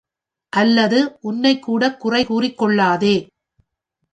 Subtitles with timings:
[0.49, 1.17] அல்லது
[1.21, 3.15] உன்னைக் கூடக் குறைகூறிக் கொள்ளாதே.